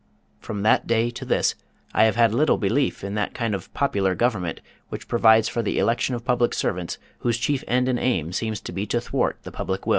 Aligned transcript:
From 0.39 0.63
that 0.63 0.87
day 0.87 1.11
to 1.11 1.25
this 1.25 1.53
I 1.93 2.05
have 2.05 2.15
had 2.15 2.33
little 2.33 2.57
belief 2.57 3.03
in 3.03 3.13
that 3.13 3.35
kind 3.35 3.53
of 3.53 3.71
popular 3.75 4.15
government 4.15 4.59
which 4.89 5.07
provides 5.07 5.47
for 5.47 5.61
the 5.61 5.77
election 5.77 6.15
of 6.15 6.25
public 6.25 6.55
servants 6.55 6.97
whose 7.19 7.37
chief 7.37 7.63
end 7.67 7.87
and 7.87 7.99
aim 7.99 8.33
seems 8.33 8.61
to 8.61 8.71
be 8.71 8.87
to 8.87 8.99
thwart 8.99 9.37
the 9.43 9.51
public 9.51 9.85
will. 9.85 9.89